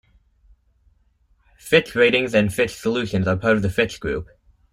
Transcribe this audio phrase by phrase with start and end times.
[1.59, 4.29] Fitch Ratings and Fitch Solutions are part of the Fitch Group.